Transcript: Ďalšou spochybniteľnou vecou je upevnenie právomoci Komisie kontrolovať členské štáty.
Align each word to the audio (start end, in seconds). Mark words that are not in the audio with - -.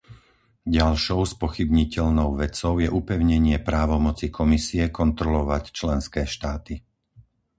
Ďalšou 0.77 1.19
spochybniteľnou 1.33 2.29
vecou 2.43 2.73
je 2.83 2.89
upevnenie 2.99 3.57
právomoci 3.69 4.25
Komisie 4.39 4.85
kontrolovať 4.99 5.63
členské 5.79 6.21
štáty. 6.33 6.75